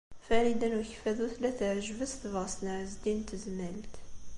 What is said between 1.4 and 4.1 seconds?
teɛjeb-as tebɣest n Ɛezdin n Tezmalt.